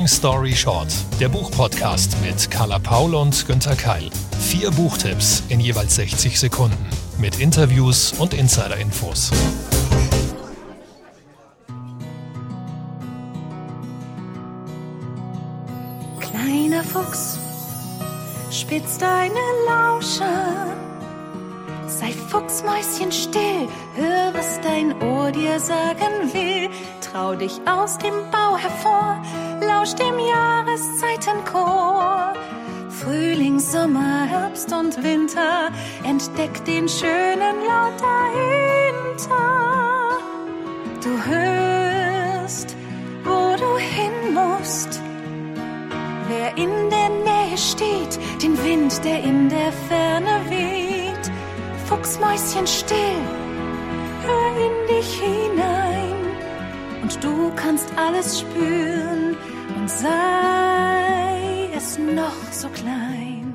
[0.00, 0.88] Long Story Short,
[1.20, 4.08] der Buchpodcast mit Carla Paul und Günther Keil.
[4.40, 6.88] Vier Buchtipps in jeweils 60 Sekunden
[7.18, 9.30] mit Interviews und Insider-Infos.
[16.18, 17.38] Kleiner Fuchs,
[18.50, 19.34] spitz deine
[19.68, 20.89] Lausche.
[22.00, 26.70] Sei Fuchsmäuschen still, hör, was dein Ohr dir sagen will.
[27.02, 29.22] Trau dich aus dem Bau hervor,
[29.60, 32.32] lausch dem Jahreszeitenchor.
[32.88, 35.70] Frühling, Sommer, Herbst und Winter,
[36.02, 39.36] entdeck den schönen Laut dahinter.
[41.04, 42.74] Du hörst,
[43.24, 45.02] wo du hin musst.
[46.28, 50.89] Wer in der Nähe steht, den Wind, der in der Ferne weht.
[52.00, 53.20] Fuchsmäuschen still,
[54.22, 56.16] hör in dich hinein
[57.02, 59.36] und du kannst alles spüren
[59.76, 63.52] und sei es noch so klein.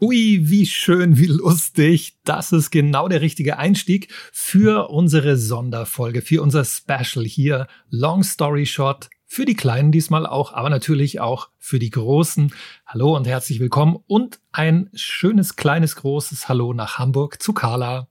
[0.00, 2.18] Ui, wie schön, wie lustig.
[2.22, 7.66] Das ist genau der richtige Einstieg für unsere Sonderfolge, für unser Special hier.
[7.90, 9.10] Long Story Short.
[9.28, 12.54] Für die Kleinen diesmal auch, aber natürlich auch für die Großen.
[12.86, 18.06] Hallo und herzlich willkommen und ein schönes, kleines, großes Hallo nach Hamburg zu Carla.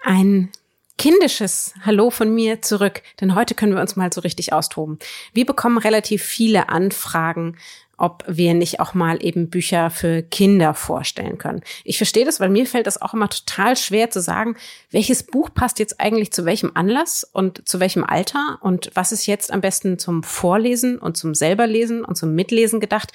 [0.00, 0.50] Ein
[0.98, 4.98] kindisches Hallo von mir zurück, denn heute können wir uns mal so richtig austoben.
[5.32, 7.56] Wir bekommen relativ viele Anfragen,
[8.00, 11.60] ob wir nicht auch mal eben Bücher für Kinder vorstellen können.
[11.84, 14.56] Ich verstehe das, weil mir fällt das auch immer total schwer zu sagen,
[14.90, 19.26] welches Buch passt jetzt eigentlich zu welchem Anlass und zu welchem Alter und was ist
[19.26, 23.12] jetzt am besten zum Vorlesen und zum selberlesen und zum Mitlesen gedacht.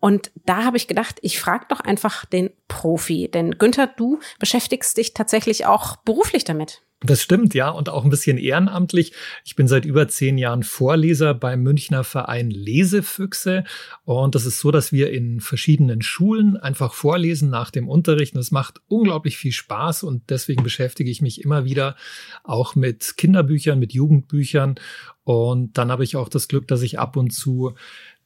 [0.00, 3.30] Und da habe ich gedacht, ich frage doch einfach den Profi.
[3.32, 6.82] Denn Günther, du beschäftigst dich tatsächlich auch beruflich damit.
[7.00, 9.12] Das stimmt, ja, und auch ein bisschen ehrenamtlich.
[9.44, 13.64] Ich bin seit über zehn Jahren Vorleser beim Münchner Verein Lesefüchse.
[14.04, 18.34] Und das ist so, dass wir in verschiedenen Schulen einfach vorlesen nach dem Unterricht.
[18.34, 21.94] Und es macht unglaublich viel Spaß und deswegen beschäftige ich mich immer wieder
[22.42, 24.76] auch mit Kinderbüchern, mit Jugendbüchern.
[25.24, 27.74] Und dann habe ich auch das Glück, dass ich ab und zu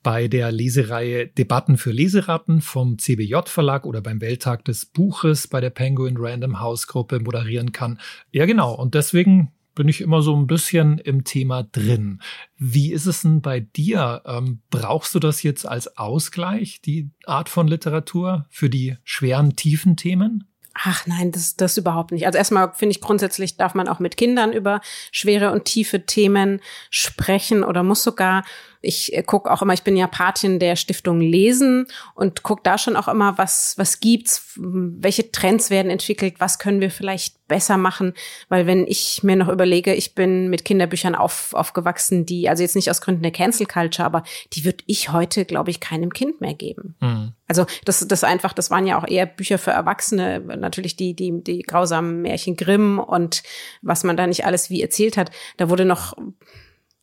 [0.09, 5.61] bei der Lesereihe Debatten für Leseratten vom CBJ Verlag oder beim Welttag des Buches bei
[5.61, 8.01] der Penguin Random House Gruppe moderieren kann.
[8.33, 8.75] Ja, genau.
[8.75, 12.23] Und deswegen bin ich immer so ein bisschen im Thema drin.
[12.57, 14.23] Wie ist es denn bei dir?
[14.25, 19.99] Ähm, brauchst du das jetzt als Ausgleich, die Art von Literatur für die schweren, tiefen
[19.99, 20.49] Themen?
[20.85, 22.25] Ach nein, das, das überhaupt nicht.
[22.25, 24.81] Also erstmal finde ich grundsätzlich darf man auch mit Kindern über
[25.11, 28.45] schwere und tiefe Themen sprechen oder muss sogar
[28.81, 32.79] ich äh, gucke auch immer, ich bin ja Patin der Stiftung Lesen und gucke da
[32.79, 37.79] schon auch immer, was, was gibt's, welche Trends werden entwickelt, was können wir vielleicht besser
[37.79, 38.15] machen.
[38.49, 42.77] Weil wenn ich mir noch überlege, ich bin mit Kinderbüchern auf, aufgewachsen, die, also jetzt
[42.77, 44.23] nicht aus Gründen der Cancel Culture, aber
[44.53, 46.95] die würde ich heute, glaube ich, keinem Kind mehr geben.
[47.01, 47.33] Mhm.
[47.49, 51.43] Also das, das einfach, das waren ja auch eher Bücher für Erwachsene, natürlich die, die,
[51.43, 53.43] die grausamen Märchen Grimm und
[53.81, 55.31] was man da nicht alles wie erzählt hat.
[55.57, 56.15] Da wurde noch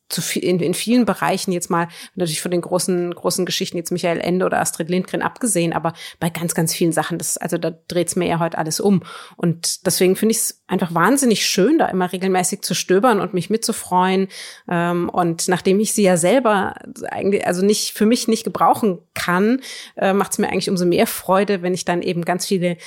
[0.09, 3.91] zu viel, in, in vielen Bereichen jetzt mal natürlich von den großen großen Geschichten jetzt
[3.91, 7.71] Michael Ende oder Astrid Lindgren abgesehen, aber bei ganz ganz vielen Sachen, das also da
[7.87, 9.03] dreht's mir ja heute alles um.
[9.35, 13.49] Und deswegen finde ich es einfach wahnsinnig schön, da immer regelmäßig zu stöbern und mich
[13.49, 14.27] mitzufreuen
[14.69, 16.75] ähm, und nachdem ich sie ja selber
[17.09, 19.61] eigentlich also nicht für mich nicht gebrauchen kann,
[19.95, 22.77] äh, macht es mir eigentlich umso mehr Freude, wenn ich dann eben ganz viele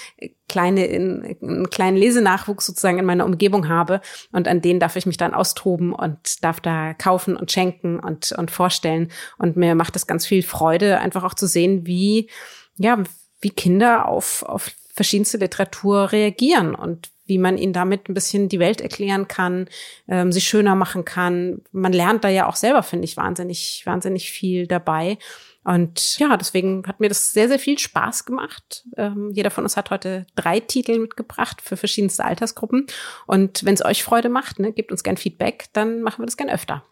[0.49, 4.01] kleine, in, einen kleinen Lesenachwuchs sozusagen in meiner Umgebung habe
[4.33, 8.33] und an denen darf ich mich dann austoben und darf da kaufen und schenken und,
[8.33, 9.13] und vorstellen.
[9.37, 12.29] Und mir macht es ganz viel Freude, einfach auch zu sehen, wie,
[12.77, 13.03] ja,
[13.41, 18.59] wie Kinder auf, auf verschiedenste Literatur reagieren und wie man ihnen damit ein bisschen die
[18.59, 19.69] Welt erklären kann,
[20.09, 21.63] ähm, sie schöner machen kann.
[21.73, 25.19] Man lernt da ja auch selber, finde ich, wahnsinnig, wahnsinnig viel dabei.
[25.65, 28.87] Und ja, deswegen hat mir das sehr, sehr viel Spaß gemacht.
[28.97, 32.87] Ähm, jeder von uns hat heute drei Titel mitgebracht für verschiedenste Altersgruppen.
[33.27, 36.39] Und wenn es euch Freude macht, ne, gebt uns gern Feedback, dann machen wir das
[36.39, 36.85] gern öfter.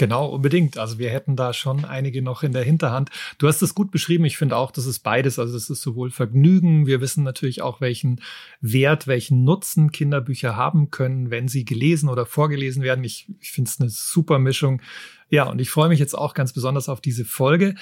[0.00, 0.78] Genau, unbedingt.
[0.78, 3.10] Also wir hätten da schon einige noch in der Hinterhand.
[3.36, 4.24] Du hast es gut beschrieben.
[4.24, 5.38] Ich finde auch, das ist beides.
[5.38, 6.86] Also es ist sowohl Vergnügen.
[6.86, 8.22] Wir wissen natürlich auch, welchen
[8.62, 13.04] Wert, welchen Nutzen Kinderbücher haben können, wenn sie gelesen oder vorgelesen werden.
[13.04, 14.80] Ich, ich finde es eine super Mischung.
[15.28, 17.74] Ja, und ich freue mich jetzt auch ganz besonders auf diese Folge.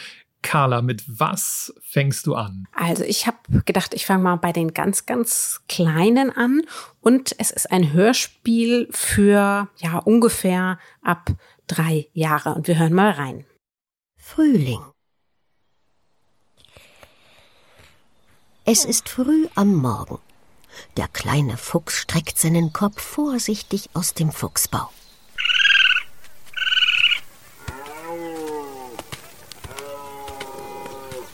[0.43, 2.67] Carla, mit was fängst du an?
[2.73, 6.63] Also ich habe gedacht, ich fange mal bei den ganz, ganz Kleinen an.
[7.01, 11.31] Und es ist ein Hörspiel für ja ungefähr ab
[11.67, 12.55] drei Jahre.
[12.55, 13.45] Und wir hören mal rein.
[14.17, 14.81] Frühling.
[18.65, 20.19] Es ist früh am Morgen.
[20.97, 24.91] Der kleine Fuchs streckt seinen Kopf vorsichtig aus dem Fuchsbau.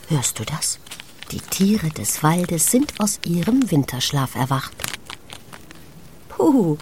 [0.09, 0.79] Hörst du das?
[1.31, 4.75] Die Tiere des Waldes sind aus ihrem Winterschlaf erwacht.
[6.29, 6.77] Puh,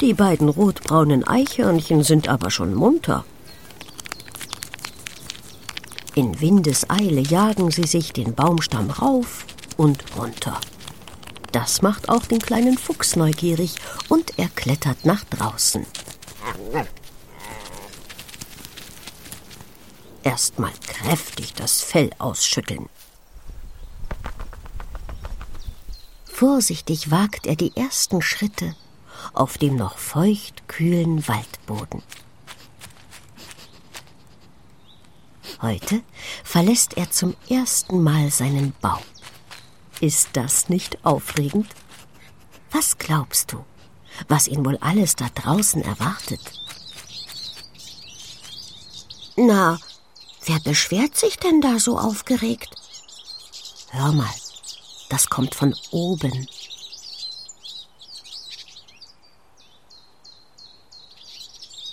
[0.00, 3.24] die beiden rotbraunen Eichhörnchen sind aber schon munter.
[6.14, 10.60] In Windeseile jagen sie sich den Baumstamm rauf und runter.
[11.52, 13.76] Das macht auch den kleinen Fuchs neugierig
[14.08, 15.86] und er klettert nach draußen.
[20.28, 22.90] Erstmal kräftig das Fell ausschütteln.
[26.26, 28.76] Vorsichtig wagt er die ersten Schritte
[29.32, 32.02] auf dem noch feucht kühlen Waldboden.
[35.62, 36.02] Heute
[36.44, 39.02] verlässt er zum ersten Mal seinen Baum.
[39.98, 41.68] Ist das nicht aufregend?
[42.70, 43.64] Was glaubst du,
[44.28, 46.42] was ihn wohl alles da draußen erwartet?
[49.34, 49.78] Na,
[50.48, 52.74] wer beschwert sich denn da so aufgeregt?
[53.90, 54.34] Hör mal,
[55.10, 56.48] das kommt von oben.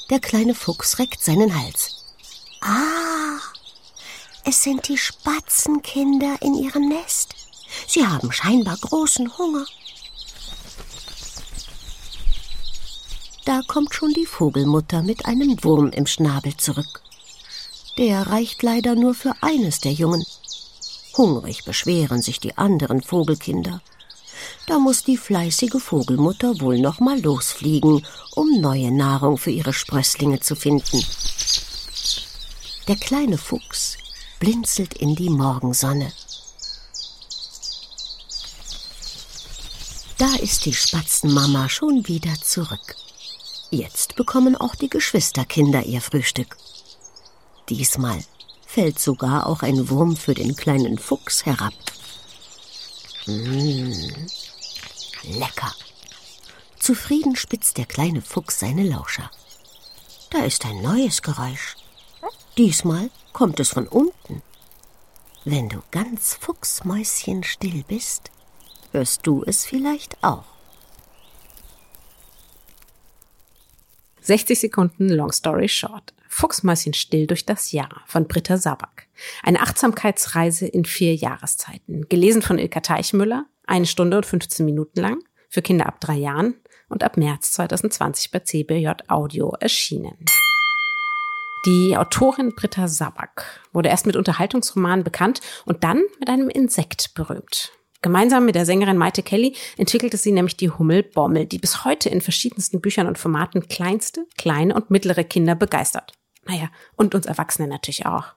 [0.09, 2.03] Der kleine Fuchs reckt seinen Hals.
[2.61, 3.39] Ah,
[4.45, 7.35] es sind die Spatzenkinder in ihrem Nest.
[7.87, 9.65] Sie haben scheinbar großen Hunger.
[13.45, 17.04] Da kommt schon die Vogelmutter mit einem Wurm im Schnabel zurück.
[17.97, 20.25] Der reicht leider nur für eines der Jungen.
[21.15, 23.81] Hungrig beschweren sich die anderen Vogelkinder.
[24.67, 28.05] Da muss die fleißige Vogelmutter wohl noch mal losfliegen,
[28.35, 31.05] um neue Nahrung für ihre Sprösslinge zu finden.
[32.87, 33.97] Der kleine Fuchs
[34.39, 36.11] blinzelt in die Morgensonne.
[40.17, 42.95] Da ist die Spatzenmama schon wieder zurück.
[43.71, 46.57] Jetzt bekommen auch die Geschwisterkinder ihr Frühstück.
[47.69, 48.23] Diesmal
[48.65, 51.73] fällt sogar auch ein Wurm für den kleinen Fuchs herab.
[53.25, 54.27] Mmh,
[55.23, 55.73] lecker.
[56.77, 59.31] Zufrieden spitzt der kleine Fuchs seine Lauscher.
[60.29, 61.75] Da ist ein neues Geräusch.
[62.57, 64.43] Diesmal kommt es von unten.
[65.43, 68.29] Wenn du ganz fuchsmäuschenstill bist,
[68.91, 70.43] hörst du es vielleicht auch.
[74.21, 76.13] 60 Sekunden Long Story Short.
[76.35, 79.07] Fuchsmäuschen still durch das Jahr von Britta Sabak.
[79.41, 82.09] Eine Achtsamkeitsreise in vier Jahreszeiten.
[82.09, 83.45] Gelesen von Ilka Teichmüller.
[83.65, 85.23] Eine Stunde und 15 Minuten lang.
[85.47, 86.55] Für Kinder ab drei Jahren.
[86.89, 90.17] Und ab März 2020 bei CBJ Audio erschienen.
[91.65, 97.71] Die Autorin Britta Sabak wurde erst mit Unterhaltungsromanen bekannt und dann mit einem Insekt berühmt.
[98.01, 102.09] Gemeinsam mit der Sängerin Maite Kelly entwickelte sie nämlich die Hummel Bommel, die bis heute
[102.09, 106.13] in verschiedensten Büchern und Formaten kleinste, kleine und mittlere Kinder begeistert.
[106.45, 108.33] Naja, und uns Erwachsene natürlich auch.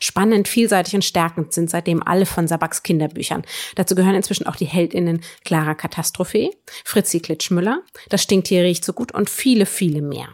[0.00, 3.42] Spannend, vielseitig und stärkend sind seitdem alle von Sabaks Kinderbüchern.
[3.74, 6.50] Dazu gehören inzwischen auch die Heldinnen Clara Katastrophe,
[6.84, 10.28] Fritzi Klitschmüller, Das Stinktier riecht so gut und viele, viele mehr.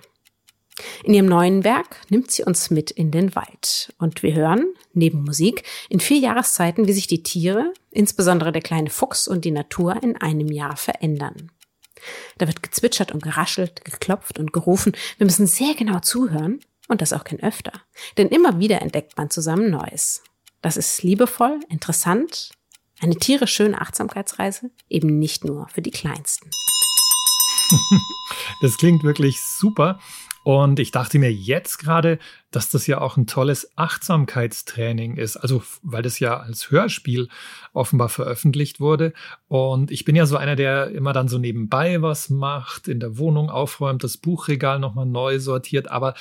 [1.02, 3.92] In ihrem neuen Werk nimmt sie uns mit in den Wald.
[3.98, 8.90] Und wir hören, neben Musik, in vier Jahreszeiten, wie sich die Tiere, insbesondere der kleine
[8.90, 11.50] Fuchs und die Natur in einem Jahr verändern.
[12.36, 14.92] Da wird gezwitschert und geraschelt, geklopft und gerufen.
[15.16, 17.72] Wir müssen sehr genau zuhören und das auch kein öfter.
[18.16, 20.22] Denn immer wieder entdeckt man zusammen Neues.
[20.62, 22.50] Das ist liebevoll, interessant,
[23.00, 26.50] eine tierisch schöne Achtsamkeitsreise, eben nicht nur für die Kleinsten.
[28.60, 30.00] Das klingt wirklich super.
[30.42, 32.18] Und ich dachte mir jetzt gerade,
[32.50, 35.36] dass das ja auch ein tolles Achtsamkeitstraining ist.
[35.36, 37.28] Also, weil das ja als Hörspiel
[37.74, 39.12] offenbar veröffentlicht wurde.
[39.48, 43.18] Und ich bin ja so einer, der immer dann so nebenbei was macht, in der
[43.18, 45.90] Wohnung aufräumt, das Buchregal nochmal neu sortiert.
[45.90, 46.14] Aber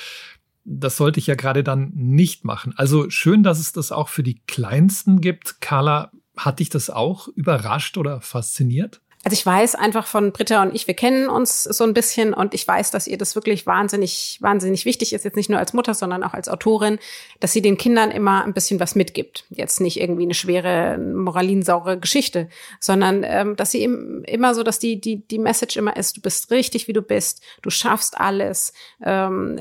[0.70, 2.74] das sollte ich ja gerade dann nicht machen.
[2.76, 5.62] Also schön, dass es das auch für die Kleinsten gibt.
[5.62, 9.02] Carla, hat dich das auch überrascht oder fasziniert?
[9.24, 12.54] Also ich weiß einfach von Britta und ich, wir kennen uns so ein bisschen und
[12.54, 15.94] ich weiß, dass ihr das wirklich wahnsinnig, wahnsinnig wichtig ist, jetzt nicht nur als Mutter,
[15.94, 17.00] sondern auch als Autorin,
[17.40, 19.44] dass sie den Kindern immer ein bisschen was mitgibt.
[19.50, 22.48] Jetzt nicht irgendwie eine schwere, moralinsaure Geschichte,
[22.80, 26.22] sondern ähm, dass sie im, immer so, dass die, die, die Message immer ist, du
[26.22, 28.72] bist richtig, wie du bist, du schaffst alles,
[29.04, 29.60] ähm,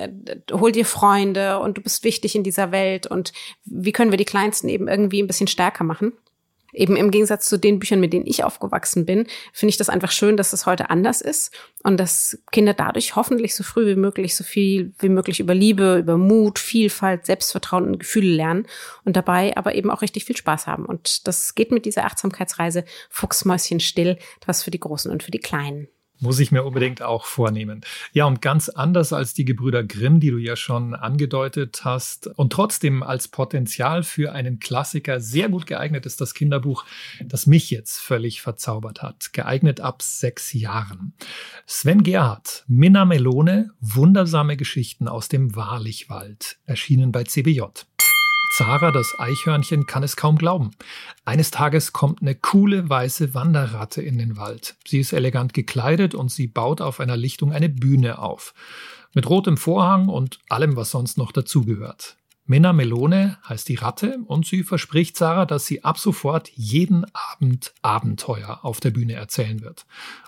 [0.52, 3.32] hol dir Freunde und du bist wichtig in dieser Welt und
[3.64, 6.12] wie können wir die Kleinsten eben irgendwie ein bisschen stärker machen
[6.76, 10.12] eben im Gegensatz zu den Büchern, mit denen ich aufgewachsen bin, finde ich das einfach
[10.12, 11.52] schön, dass es heute anders ist
[11.82, 15.98] und dass Kinder dadurch hoffentlich so früh wie möglich so viel wie möglich über Liebe,
[15.98, 18.66] über Mut, Vielfalt, Selbstvertrauen und Gefühle lernen
[19.04, 20.84] und dabei aber eben auch richtig viel Spaß haben.
[20.84, 25.40] Und das geht mit dieser Achtsamkeitsreise Fuchsmäuschen still, was für die Großen und für die
[25.40, 25.88] Kleinen.
[26.20, 27.82] Muss ich mir unbedingt auch vornehmen.
[28.12, 32.52] Ja, und ganz anders als die Gebrüder Grimm, die du ja schon angedeutet hast, und
[32.52, 36.84] trotzdem als Potenzial für einen Klassiker sehr gut geeignet ist das Kinderbuch,
[37.24, 39.32] das mich jetzt völlig verzaubert hat.
[39.32, 41.12] Geeignet ab sechs Jahren.
[41.66, 47.62] Sven Gerhardt, Minna Melone, wundersame Geschichten aus dem Wahrlichwald, erschienen bei CBJ.
[48.56, 50.70] Zara, das Eichhörnchen, kann es kaum glauben.
[51.26, 54.76] Eines Tages kommt eine coole weiße Wanderratte in den Wald.
[54.88, 58.54] Sie ist elegant gekleidet und sie baut auf einer Lichtung eine Bühne auf.
[59.12, 62.16] Mit rotem Vorhang und allem, was sonst noch dazugehört.
[62.46, 67.74] Minna Melone heißt die Ratte und sie verspricht Sarah, dass sie ab sofort jeden Abend
[67.82, 69.84] Abenteuer auf der Bühne erzählen wird.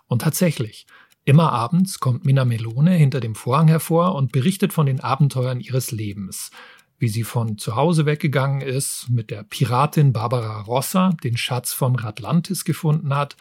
[0.07, 0.87] Und tatsächlich,
[1.25, 5.93] immer abends kommt Minna Melone hinter dem Vorhang hervor und berichtet von den Abenteuern ihres
[5.93, 6.51] Lebens
[6.99, 11.95] wie sie von zu Hause weggegangen ist, mit der Piratin Barbara Rossa den Schatz vom
[11.95, 13.37] Ratlantis gefunden hat,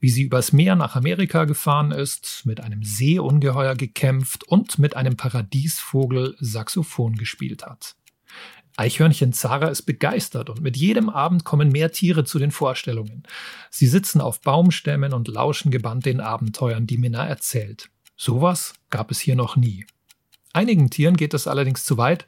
[0.00, 5.16] wie sie übers Meer nach Amerika gefahren ist, mit einem Seeungeheuer gekämpft und mit einem
[5.16, 7.96] Paradiesvogel Saxophon gespielt hat.
[8.76, 13.22] Eichhörnchen Zara ist begeistert und mit jedem Abend kommen mehr Tiere zu den Vorstellungen.
[13.70, 17.88] Sie sitzen auf Baumstämmen und lauschen gebannt den Abenteuern, die Minna erzählt.
[18.16, 19.86] Sowas gab es hier noch nie.
[20.54, 22.26] Einigen Tieren geht es allerdings zu weit,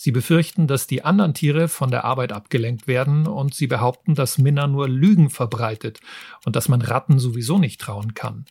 [0.00, 4.38] Sie befürchten, dass die anderen Tiere von der Arbeit abgelenkt werden und sie behaupten, dass
[4.38, 5.98] Minna nur Lügen verbreitet
[6.44, 8.44] und dass man Ratten sowieso nicht trauen kann.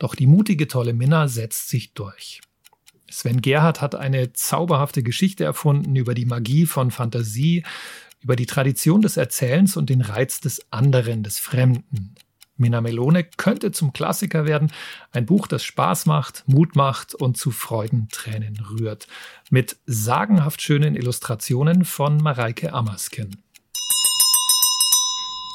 [0.00, 2.40] Doch die mutige tolle Minna setzt sich durch.
[3.08, 7.64] Sven Gerhardt hat eine zauberhafte Geschichte erfunden über die Magie von Fantasie,
[8.20, 12.16] über die Tradition des Erzählens und den Reiz des anderen, des Fremden.
[12.58, 14.72] Mina Melone könnte zum Klassiker werden.
[15.12, 19.06] Ein Buch, das Spaß macht, Mut macht und zu Freudentränen rührt.
[19.50, 23.42] Mit sagenhaft schönen Illustrationen von Mareike Amersken.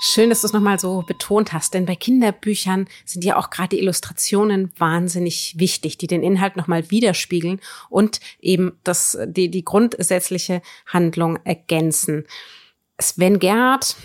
[0.05, 3.69] Schön, dass du es nochmal so betont hast, denn bei Kinderbüchern sind ja auch gerade
[3.69, 10.61] die Illustrationen wahnsinnig wichtig, die den Inhalt nochmal widerspiegeln und eben das, die, die grundsätzliche
[10.87, 12.25] Handlung ergänzen.
[12.99, 13.95] Sven Gerhardt,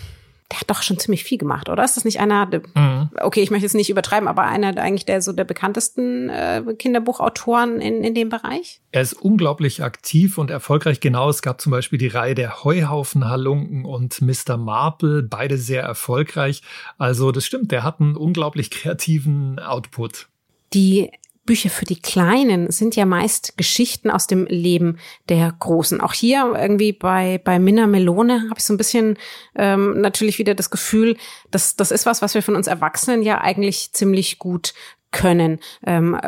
[0.51, 1.83] der hat doch schon ziemlich viel gemacht, oder?
[1.83, 3.09] Ist das nicht einer, mhm.
[3.21, 7.79] okay, ich möchte jetzt nicht übertreiben, aber einer eigentlich der so der bekanntesten äh, Kinderbuchautoren
[7.79, 8.81] in, in dem Bereich?
[8.91, 10.99] Er ist unglaublich aktiv und erfolgreich.
[10.99, 14.57] Genau, es gab zum Beispiel die Reihe der Heuhaufen-Halunken und Mr.
[14.57, 16.63] Marple, beide sehr erfolgreich.
[16.97, 20.27] Also das stimmt, der hat einen unglaublich kreativen Output.
[20.73, 21.11] Die
[21.49, 25.99] Bücher für die Kleinen sind ja meist Geschichten aus dem Leben der Großen.
[25.99, 29.17] Auch hier irgendwie bei, bei Minna Melone habe ich so ein bisschen
[29.55, 31.17] ähm, natürlich wieder das Gefühl,
[31.49, 34.75] dass das ist was, was wir von uns Erwachsenen ja eigentlich ziemlich gut
[35.09, 35.57] können.
[35.87, 36.19] Ähm,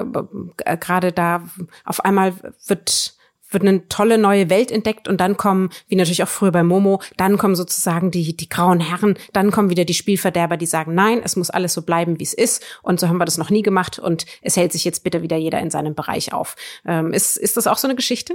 [0.66, 1.48] äh, Gerade da
[1.86, 2.34] auf einmal
[2.66, 3.14] wird
[3.52, 7.02] wird eine tolle neue Welt entdeckt und dann kommen, wie natürlich auch früher bei Momo,
[7.18, 11.22] dann kommen sozusagen die, die grauen Herren, dann kommen wieder die Spielverderber, die sagen, nein,
[11.24, 13.62] es muss alles so bleiben, wie es ist und so haben wir das noch nie
[13.62, 16.56] gemacht und es hält sich jetzt bitte wieder jeder in seinem Bereich auf.
[16.86, 18.34] Ähm, ist, ist das auch so eine Geschichte?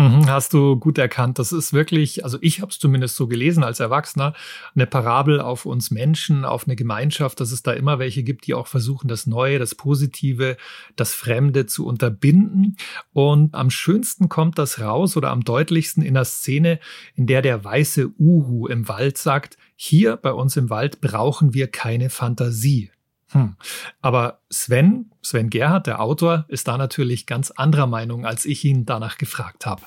[0.00, 1.38] Mhm, hast du gut erkannt.
[1.38, 4.32] Das ist wirklich, also ich habe es zumindest so gelesen als Erwachsener,
[4.74, 8.54] eine Parabel auf uns Menschen, auf eine Gemeinschaft, dass es da immer welche gibt, die
[8.54, 10.56] auch versuchen, das Neue, das Positive,
[10.96, 12.78] das Fremde zu unterbinden.
[13.12, 16.80] Und am schönsten kommt das raus oder am deutlichsten in der Szene,
[17.14, 21.66] in der der weiße Uhu im Wald sagt, hier bei uns im Wald brauchen wir
[21.66, 22.90] keine Fantasie.
[23.32, 23.56] Hm.
[24.00, 28.86] Aber Sven, Sven Gerhardt, der Autor, ist da natürlich ganz anderer Meinung, als ich ihn
[28.86, 29.82] danach gefragt habe.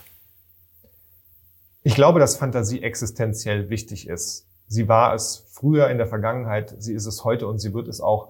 [1.83, 4.47] Ich glaube, dass Fantasie existenziell wichtig ist.
[4.67, 7.99] Sie war es früher in der Vergangenheit, sie ist es heute und sie wird es
[7.99, 8.29] auch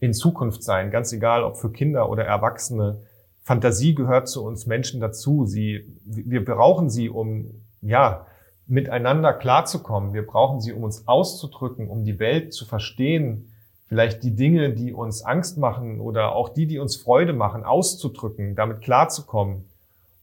[0.00, 0.90] in Zukunft sein.
[0.90, 3.02] Ganz egal, ob für Kinder oder Erwachsene.
[3.42, 5.44] Fantasie gehört zu uns Menschen dazu.
[5.44, 8.26] Sie, wir brauchen sie, um, ja,
[8.66, 10.14] miteinander klarzukommen.
[10.14, 13.50] Wir brauchen sie, um uns auszudrücken, um die Welt zu verstehen,
[13.94, 18.56] vielleicht die Dinge, die uns Angst machen oder auch die, die uns Freude machen, auszudrücken,
[18.56, 19.66] damit klarzukommen.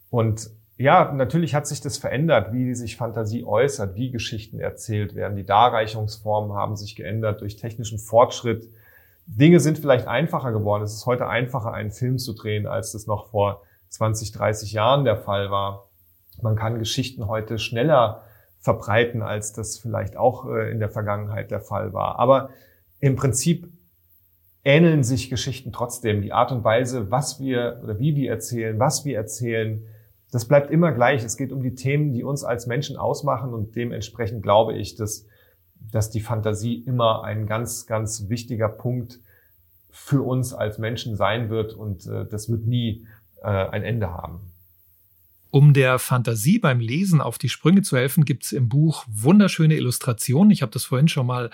[0.10, 5.38] Und ja, natürlich hat sich das verändert, wie sich Fantasie äußert, wie Geschichten erzählt werden.
[5.38, 8.68] Die Darreichungsformen haben sich geändert durch technischen Fortschritt.
[9.26, 10.84] Dinge sind vielleicht einfacher geworden.
[10.84, 15.06] Es ist heute einfacher, einen Film zu drehen, als das noch vor 20, 30 Jahren
[15.06, 15.88] der Fall war.
[16.42, 18.24] Man kann Geschichten heute schneller
[18.60, 22.20] verbreiten, als das vielleicht auch äh, in der Vergangenheit der Fall war.
[22.20, 22.50] Aber
[23.02, 23.68] im Prinzip
[24.64, 26.22] ähneln sich Geschichten trotzdem.
[26.22, 29.84] Die Art und Weise, was wir oder wie wir erzählen, was wir erzählen,
[30.32, 31.24] das bleibt immer gleich.
[31.24, 35.26] Es geht um die Themen, die uns als Menschen ausmachen und dementsprechend glaube ich, dass,
[35.92, 39.20] dass die Fantasie immer ein ganz, ganz wichtiger Punkt
[39.90, 43.06] für uns als Menschen sein wird und äh, das wird nie
[43.42, 44.51] äh, ein Ende haben.
[45.52, 50.50] Um der Fantasie beim Lesen auf die Sprünge zu helfen, gibt's im Buch wunderschöne Illustrationen.
[50.50, 51.50] Ich habe das vorhin schon mal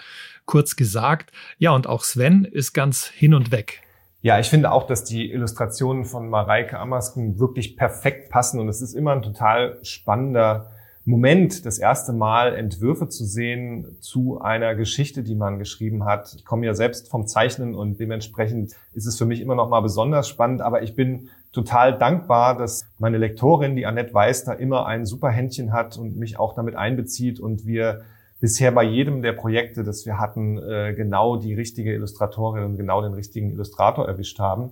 [0.45, 1.31] kurz gesagt.
[1.57, 3.81] Ja, und auch Sven ist ganz hin und weg.
[4.21, 8.81] Ja, ich finde auch, dass die Illustrationen von Mareike Amersken wirklich perfekt passen und es
[8.81, 10.71] ist immer ein total spannender
[11.05, 16.33] Moment, das erste Mal Entwürfe zu sehen zu einer Geschichte, die man geschrieben hat.
[16.35, 19.79] Ich komme ja selbst vom Zeichnen und dementsprechend ist es für mich immer noch mal
[19.79, 24.85] besonders spannend, aber ich bin total dankbar, dass meine Lektorin, die Annette Weiß, da immer
[24.85, 28.01] ein super Händchen hat und mich auch damit einbezieht und wir
[28.39, 33.01] bisher bei jedem der Projekte, das wir hatten, äh, genau die richtige Illustratorin und genau
[33.01, 34.71] den richtigen Illustrator erwischt haben.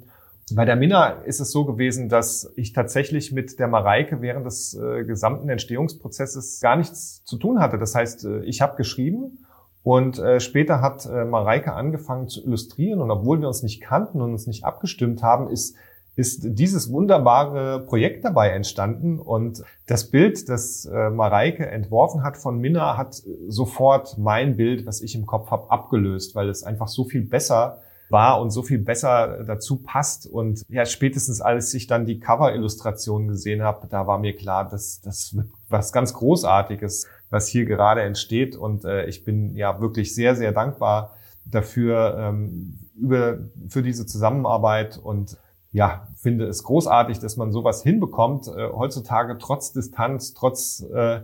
[0.53, 4.75] Bei der Minna ist es so gewesen, dass ich tatsächlich mit der Mareike während des
[4.75, 7.79] äh, gesamten Entstehungsprozesses gar nichts zu tun hatte.
[7.79, 9.39] Das heißt, äh, ich habe geschrieben
[9.81, 14.47] und später hat Mareike angefangen zu illustrieren und obwohl wir uns nicht kannten und uns
[14.47, 15.75] nicht abgestimmt haben, ist
[16.15, 22.59] ist dieses wunderbare Projekt dabei entstanden und das Bild, das äh, Mareike entworfen hat von
[22.59, 27.03] Minna, hat sofort mein Bild, was ich im Kopf habe, abgelöst, weil es einfach so
[27.03, 30.27] viel besser war und so viel besser dazu passt.
[30.27, 35.01] Und ja, spätestens als ich dann die Cover-Illustration gesehen habe, da war mir klar, dass
[35.01, 35.35] das
[35.69, 38.55] was ganz Großartiges, was hier gerade entsteht.
[38.55, 44.97] Und äh, ich bin ja wirklich sehr, sehr dankbar dafür, ähm, über, für diese Zusammenarbeit
[44.97, 45.37] und
[45.75, 51.19] ja, finde es großartig, dass man sowas hinbekommt, äh, heutzutage trotz Distanz, trotz äh,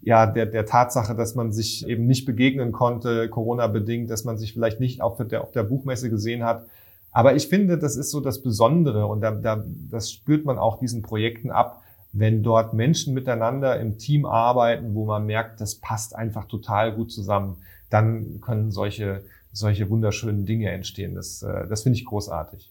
[0.00, 4.54] ja, der, der Tatsache, dass man sich eben nicht begegnen konnte, Corona-bedingt, dass man sich
[4.54, 6.64] vielleicht nicht auf der, auf der Buchmesse gesehen hat.
[7.12, 10.78] Aber ich finde, das ist so das Besondere und da, da, das spürt man auch
[10.78, 11.82] diesen Projekten ab,
[12.14, 17.12] wenn dort Menschen miteinander im Team arbeiten, wo man merkt, das passt einfach total gut
[17.12, 17.58] zusammen,
[17.90, 21.14] dann können solche, solche wunderschönen Dinge entstehen.
[21.14, 22.70] Das, äh, das finde ich großartig.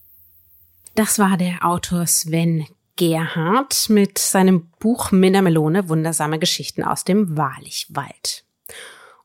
[1.00, 2.66] Das war der Autor Sven
[2.96, 8.44] Gerhard mit seinem Buch Mindermelone Wundersame Geschichten aus dem Wahrlichwald.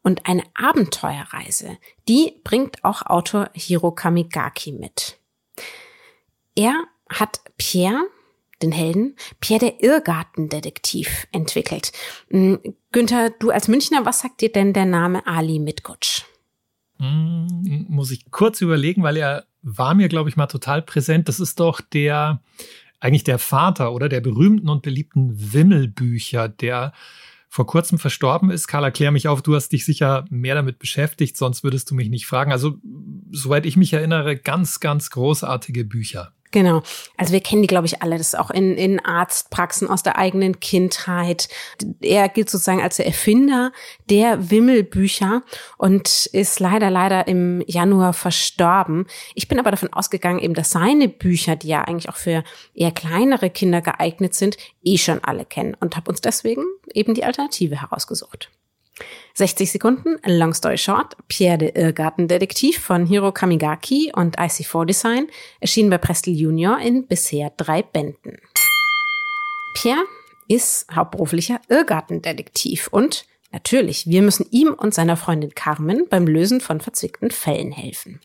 [0.01, 1.77] Und eine Abenteuerreise,
[2.07, 5.17] die bringt auch Autor Hiro Kamigaki mit.
[6.55, 8.07] Er hat Pierre,
[8.61, 11.91] den Helden, Pierre der Irrgartendetektiv entwickelt.
[12.29, 16.23] Hm, Günther, du als Münchner, was sagt dir denn der Name Ali Mitgutsch?
[16.99, 21.27] Hm, muss ich kurz überlegen, weil er war mir, glaube ich, mal total präsent.
[21.27, 22.41] Das ist doch der,
[22.99, 26.93] eigentlich der Vater oder der berühmten und beliebten Wimmelbücher, der
[27.49, 28.67] vor kurzem verstorben ist.
[28.67, 32.09] Karl, erklär mich auf, du hast dich sicher mehr damit beschäftigt, sonst würdest du mich
[32.09, 32.51] nicht fragen.
[32.51, 32.79] Also,
[33.31, 36.33] soweit ich mich erinnere, ganz, ganz großartige Bücher.
[36.55, 36.83] Genau.
[37.17, 38.17] Also wir kennen die, glaube ich, alle.
[38.17, 41.49] Das ist auch in, in Arztpraxen aus der eigenen Kindheit.
[41.99, 43.73] Er gilt sozusagen als der Erfinder
[44.09, 45.43] der Wimmelbücher
[45.77, 49.05] und ist leider, leider im Januar verstorben.
[49.33, 52.91] Ich bin aber davon ausgegangen, eben, dass seine Bücher, die ja eigentlich auch für eher
[52.91, 56.63] kleinere Kinder geeignet sind, eh schon alle kennen und habe uns deswegen
[56.93, 58.49] eben die Alternative herausgesucht.
[59.33, 65.27] 60 Sekunden, Long Story Short, Pierre de Irrgartendetektiv von Hiro Kamigaki und IC4 Design
[65.59, 68.39] erschienen bei Prestel Junior in bisher drei Bänden.
[69.73, 70.05] Pierre
[70.47, 76.79] ist hauptberuflicher Irrgartendetektiv und natürlich, wir müssen ihm und seiner Freundin Carmen beim Lösen von
[76.79, 78.21] verzwickten Fällen helfen.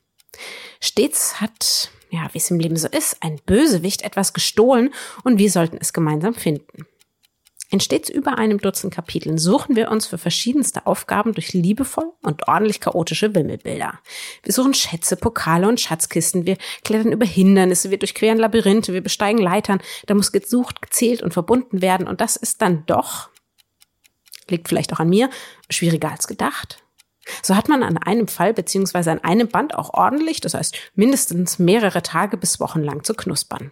[0.80, 5.50] Stets hat, ja, wie es im Leben so ist, ein Bösewicht etwas gestohlen und wir
[5.50, 6.86] sollten es gemeinsam finden.
[7.72, 12.48] In stets über einem Dutzend Kapiteln suchen wir uns für verschiedenste Aufgaben durch liebevoll und
[12.48, 14.00] ordentlich chaotische Wimmelbilder.
[14.42, 19.38] Wir suchen Schätze, Pokale und Schatzkisten, wir klettern über Hindernisse, wir durchqueren Labyrinthe, wir besteigen
[19.38, 23.30] Leitern, da muss gesucht, gezählt und verbunden werden und das ist dann doch,
[24.48, 25.30] liegt vielleicht auch an mir,
[25.70, 26.82] schwieriger als gedacht.
[27.40, 31.60] So hat man an einem Fall beziehungsweise an einem Band auch ordentlich, das heißt mindestens
[31.60, 33.70] mehrere Tage bis Wochen lang zu knuspern.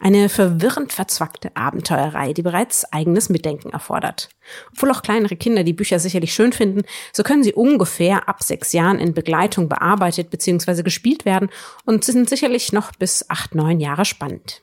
[0.00, 4.28] Eine verwirrend verzwackte Abenteuerreihe, die bereits eigenes Mitdenken erfordert.
[4.72, 8.72] Obwohl auch kleinere Kinder die Bücher sicherlich schön finden, so können sie ungefähr ab sechs
[8.72, 10.82] Jahren in Begleitung bearbeitet bzw.
[10.82, 11.50] gespielt werden
[11.84, 14.62] und sind sicherlich noch bis acht, neun Jahre spannend.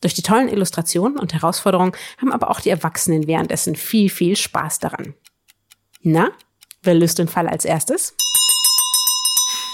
[0.00, 4.80] Durch die tollen Illustrationen und Herausforderungen haben aber auch die Erwachsenen währenddessen viel, viel Spaß
[4.80, 5.14] daran.
[6.02, 6.30] Na,
[6.82, 8.14] wer löst den Fall als erstes?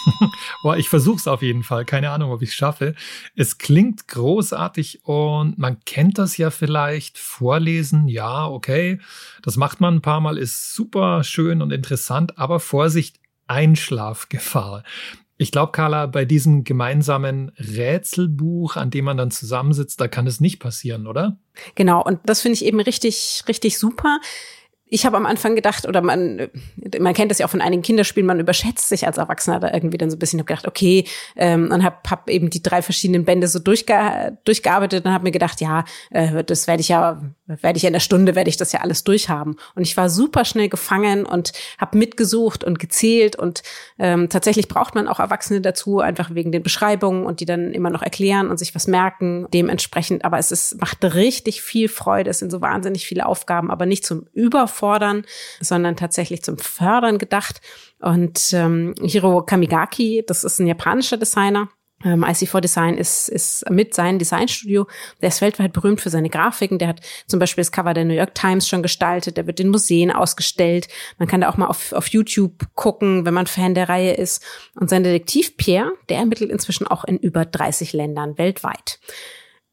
[0.63, 1.85] Boah, ich versuch's auf jeden Fall.
[1.85, 2.95] Keine Ahnung, ob ich es schaffe.
[3.35, 7.19] Es klingt großartig und man kennt das ja vielleicht.
[7.19, 9.01] Vorlesen, ja, okay.
[9.43, 14.83] Das macht man ein paar Mal, ist super schön und interessant, aber Vorsicht, Einschlafgefahr.
[15.39, 20.41] Ich glaube, Carla, bei diesem gemeinsamen Rätselbuch, an dem man dann zusammensitzt, da kann es
[20.41, 21.39] nicht passieren, oder?
[21.75, 24.19] Genau, und das finde ich eben richtig, richtig super
[24.89, 26.49] ich habe am Anfang gedacht, oder man,
[27.01, 29.99] man kennt das ja auch von einigen Kinderspielen, man überschätzt sich als Erwachsener da irgendwie
[29.99, 30.39] dann so ein bisschen.
[30.39, 35.05] Hab gedacht, okay, ähm, und habe hab eben die drei verschiedenen Bände so durchge durchgearbeitet
[35.05, 38.01] und habe mir gedacht, ja, äh, das werde ich ja, werde ich ja in der
[38.01, 39.57] Stunde, werde ich das ja alles durchhaben.
[39.75, 43.65] Und ich war super schnell gefangen und habe mitgesucht und gezählt und
[43.99, 47.91] ähm, tatsächlich braucht man auch Erwachsene dazu, einfach wegen den Beschreibungen und die dann immer
[47.91, 50.25] noch erklären und sich was merken dementsprechend.
[50.25, 52.31] Aber es ist, macht richtig viel Freude.
[52.31, 55.25] Es sind so wahnsinnig viele Aufgaben, aber nicht zum Über auffordern,
[55.61, 57.61] sondern tatsächlich zum Fördern gedacht.
[58.01, 61.69] Und ähm, Hiro Kamigaki, das ist ein japanischer Designer,
[62.05, 64.87] ähm, IC4 Design ist, ist mit seinem Designstudio.
[65.23, 66.79] Der ist weltweit berühmt für seine Grafiken.
[66.79, 69.39] Der hat zum Beispiel das Cover der New York Times schon gestaltet.
[69.39, 70.89] Der wird in Museen ausgestellt.
[71.19, 74.45] Man kann da auch mal auf, auf YouTube gucken, wenn man Fan der Reihe ist.
[74.75, 79.01] Und sein Detektiv Pierre, der ermittelt inzwischen auch in über 30 Ländern weltweit.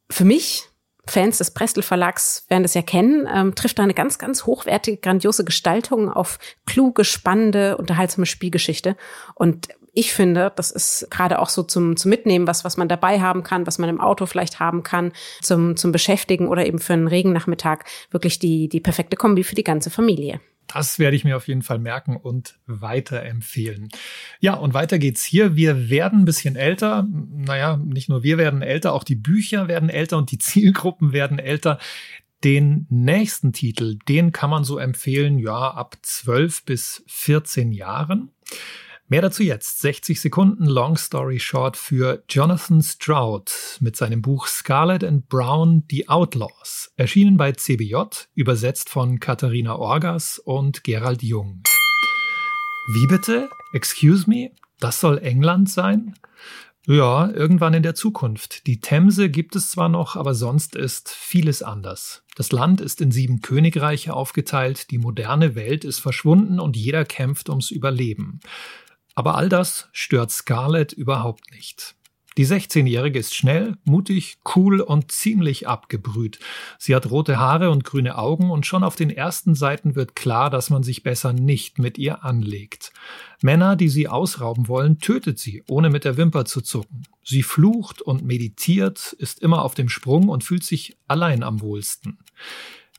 [0.09, 0.69] Für mich
[1.05, 4.97] Fans des Prestel Verlags werden das ja kennen, ähm, trifft da eine ganz, ganz hochwertige,
[4.97, 8.95] grandiose Gestaltung auf kluge, spannende, unterhaltsame Spielgeschichte.
[9.35, 13.21] Und ich finde, das ist gerade auch so zum, zum Mitnehmen, was, was man dabei
[13.21, 16.93] haben kann, was man im Auto vielleicht haben kann, zum, zum Beschäftigen oder eben für
[16.93, 20.41] einen Regennachmittag wirklich die, die perfekte Kombi für die ganze Familie.
[20.67, 23.89] Das werde ich mir auf jeden Fall merken und weiterempfehlen.
[24.39, 25.55] Ja, und weiter geht's hier.
[25.55, 27.07] Wir werden ein bisschen älter.
[27.11, 31.37] Naja, nicht nur wir werden älter, auch die Bücher werden älter und die Zielgruppen werden
[31.37, 31.77] älter.
[32.43, 38.31] Den nächsten Titel, den kann man so empfehlen, ja, ab 12 bis 14 Jahren.
[39.09, 39.81] Mehr dazu jetzt.
[39.81, 46.07] 60 Sekunden Long Story Short für Jonathan Stroud mit seinem Buch Scarlet and Brown, The
[46.07, 46.91] Outlaws.
[46.95, 47.95] Erschienen bei CBJ,
[48.33, 51.61] übersetzt von Katharina Orgas und Gerald Jung.
[52.93, 53.49] Wie bitte?
[53.73, 54.51] Excuse me?
[54.79, 56.15] Das soll England sein?
[56.85, 58.67] Ja, irgendwann in der Zukunft.
[58.67, 62.23] Die Themse gibt es zwar noch, aber sonst ist vieles anders.
[62.35, 67.47] Das Land ist in sieben Königreiche aufgeteilt, die moderne Welt ist verschwunden und jeder kämpft
[67.47, 68.41] ums Überleben.
[69.15, 71.95] Aber all das stört Scarlett überhaupt nicht.
[72.35, 76.39] Die 16-Jährige ist schnell, mutig, cool und ziemlich abgebrüht.
[76.79, 80.49] Sie hat rote Haare und grüne Augen und schon auf den ersten Seiten wird klar,
[80.49, 82.91] dass man sich besser nicht mit ihr anlegt.
[83.43, 87.03] Männer, die sie ausrauben wollen, tötet sie, ohne mit der Wimper zu zucken.
[87.23, 92.17] Sie flucht und meditiert, ist immer auf dem Sprung und fühlt sich allein am wohlsten.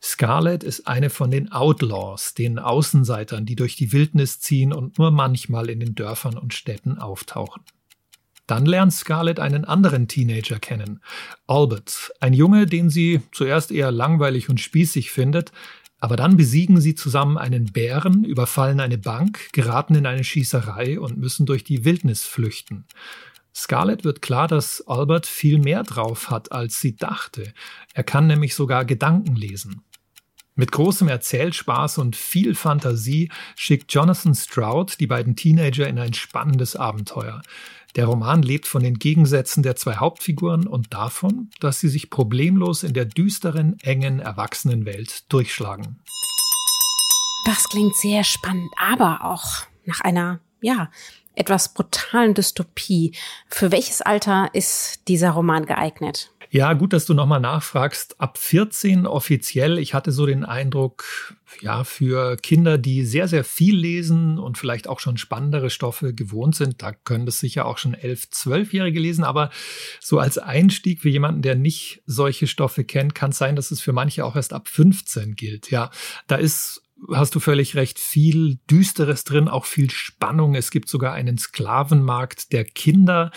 [0.07, 5.11] Scarlett ist eine von den Outlaws, den Außenseitern, die durch die Wildnis ziehen und nur
[5.11, 7.63] manchmal in den Dörfern und Städten auftauchen.
[8.47, 11.01] Dann lernt Scarlett einen anderen Teenager kennen,
[11.47, 15.53] Albert, ein Junge, den sie zuerst eher langweilig und spießig findet,
[16.01, 21.17] aber dann besiegen sie zusammen einen Bären, überfallen eine Bank, geraten in eine Schießerei und
[21.17, 22.85] müssen durch die Wildnis flüchten.
[23.55, 27.55] Scarlett wird klar, dass Albert viel mehr drauf hat, als sie dachte.
[27.95, 29.83] Er kann nämlich sogar Gedanken lesen.
[30.57, 36.77] Mit großem Erzählspaß und viel Fantasie schickt Jonathan Stroud die beiden Teenager in ein spannendes
[36.77, 37.43] Abenteuer.
[37.97, 42.85] Der Roman lebt von den Gegensätzen der zwei Hauptfiguren und davon, dass sie sich problemlos
[42.85, 45.99] in der düsteren, engen Erwachsenenwelt durchschlagen.
[47.47, 50.89] Das klingt sehr spannend, aber auch nach einer, ja,
[51.35, 53.13] etwas brutalen Dystopie.
[53.49, 56.31] Für welches Alter ist dieser Roman geeignet?
[56.55, 58.21] Ja, gut, dass du nochmal nachfragst.
[58.21, 59.77] Ab 14 offiziell.
[59.77, 64.87] Ich hatte so den Eindruck, ja, für Kinder, die sehr, sehr viel lesen und vielleicht
[64.87, 69.25] auch schon spannendere Stoffe gewohnt sind, da können das sicher auch schon 11, 12-Jährige lesen.
[69.25, 69.51] Aber
[69.99, 73.81] so als Einstieg für jemanden, der nicht solche Stoffe kennt, kann es sein, dass es
[73.81, 75.73] für manche auch erst ab 15 gilt.
[75.73, 75.91] Ja,
[76.29, 80.55] da ist hast du völlig recht, viel Düsteres drin, auch viel Spannung.
[80.55, 83.31] Es gibt sogar einen Sklavenmarkt der Kinder.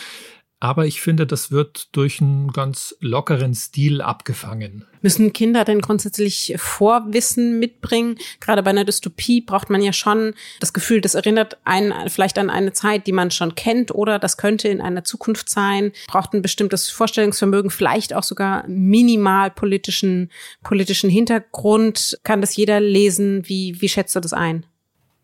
[0.59, 4.87] Aber ich finde, das wird durch einen ganz lockeren Stil abgefangen.
[5.03, 8.17] Müssen Kinder denn grundsätzlich Vorwissen mitbringen?
[8.39, 12.49] Gerade bei einer Dystopie braucht man ja schon das Gefühl, das erinnert einen vielleicht an
[12.49, 15.91] eine Zeit, die man schon kennt oder das könnte in einer Zukunft sein.
[16.07, 20.31] Braucht ein bestimmtes Vorstellungsvermögen, vielleicht auch sogar minimal politischen,
[20.63, 22.17] politischen Hintergrund.
[22.23, 23.47] Kann das jeder lesen?
[23.47, 24.65] Wie, wie schätzt du das ein?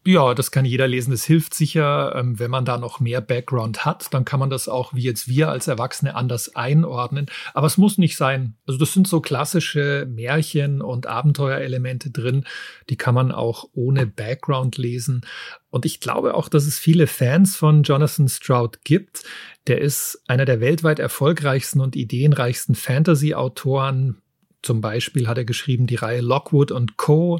[0.06, 1.13] Ja, das kann jeder lesen.
[1.13, 4.68] Es hilft sicher, ähm, wenn man da noch mehr Background hat, dann kann man das
[4.68, 7.28] auch wie jetzt wir als Erwachsene anders einordnen.
[7.54, 8.58] Aber es muss nicht sein.
[8.68, 12.44] Also das sind so klassische Märchen und Abenteuerelemente drin,
[12.89, 15.22] die kann man auch ohne Background lesen.
[15.70, 19.24] Und ich glaube auch, dass es viele Fans von Jonathan Stroud gibt.
[19.68, 24.22] Der ist einer der weltweit erfolgreichsten und ideenreichsten Fantasy-Autoren
[24.63, 27.39] zum Beispiel hat er geschrieben die Reihe Lockwood und Co.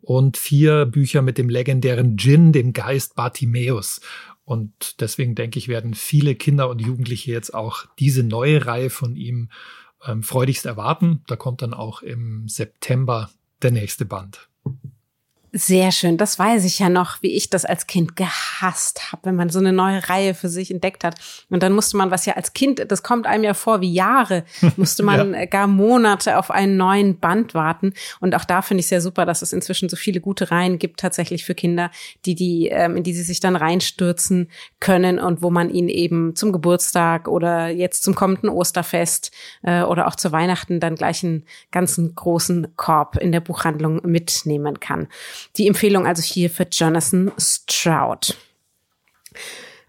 [0.00, 4.00] und vier Bücher mit dem legendären Djinn, dem Geist Bartimeus.
[4.44, 9.14] Und deswegen denke ich, werden viele Kinder und Jugendliche jetzt auch diese neue Reihe von
[9.14, 9.50] ihm
[10.06, 11.22] ähm, freudigst erwarten.
[11.26, 13.30] Da kommt dann auch im September
[13.62, 14.49] der nächste Band.
[15.52, 16.16] Sehr schön.
[16.16, 19.58] Das weiß ich ja noch, wie ich das als Kind gehasst habe, wenn man so
[19.58, 21.16] eine neue Reihe für sich entdeckt hat.
[21.50, 24.44] Und dann musste man, was ja als Kind, das kommt einem ja vor wie Jahre,
[24.76, 25.46] musste man ja.
[25.46, 27.94] gar Monate auf einen neuen Band warten.
[28.20, 31.00] Und auch da finde ich sehr super, dass es inzwischen so viele gute Reihen gibt,
[31.00, 31.90] tatsächlich für Kinder,
[32.26, 36.36] die die, ähm, in die sie sich dann reinstürzen können und wo man ihn eben
[36.36, 39.32] zum Geburtstag oder jetzt zum kommenden Osterfest
[39.62, 44.78] äh, oder auch zu Weihnachten dann gleich einen ganzen großen Korb in der Buchhandlung mitnehmen
[44.78, 45.08] kann.
[45.56, 48.36] Die Empfehlung also hier für Jonathan Stroud.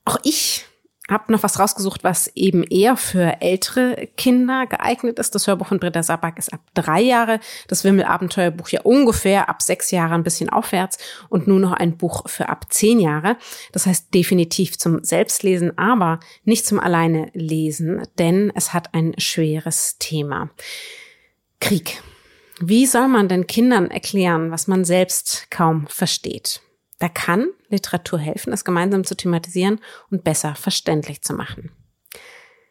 [0.05, 0.65] Auch ich
[1.11, 5.35] habe noch was rausgesucht, was eben eher für ältere Kinder geeignet ist.
[5.35, 9.91] Das Hörbuch von Britta Sabak ist ab drei Jahre, das Wimmelabenteuerbuch ja ungefähr ab sechs
[9.91, 10.97] Jahre ein bisschen aufwärts
[11.29, 13.35] und nur noch ein Buch für ab zehn Jahre.
[13.73, 19.97] Das heißt definitiv zum Selbstlesen, aber nicht zum alleine lesen, denn es hat ein schweres
[19.99, 20.49] Thema.
[21.59, 22.01] Krieg.
[22.63, 26.62] Wie soll man denn Kindern erklären, was man selbst kaum versteht?
[27.00, 29.80] Da kann Literatur helfen, es gemeinsam zu thematisieren
[30.12, 31.71] und besser verständlich zu machen.